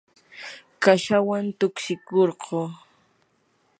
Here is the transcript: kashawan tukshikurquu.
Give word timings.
kashawan 0.81 1.45
tukshikurquu. 1.59 2.61